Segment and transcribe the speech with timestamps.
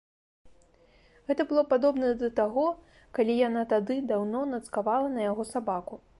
[1.27, 2.65] Гэта было падобна да таго,
[3.19, 6.05] калі яна тады, даўно, нацкавала на яго сабаку.